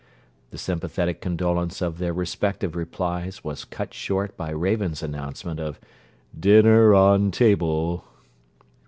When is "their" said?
1.99-2.11